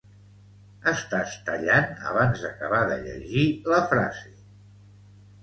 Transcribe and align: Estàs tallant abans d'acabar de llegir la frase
Estàs 0.91 1.35
tallant 1.49 1.85
abans 2.13 2.41
d'acabar 2.47 2.81
de 2.93 2.99
llegir 3.05 3.45
la 3.75 3.83
frase 3.93 4.35